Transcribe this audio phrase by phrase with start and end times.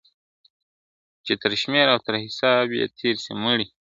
[1.25, 3.67] چي تر شمېر او تر حساب یې تېر سي مړي..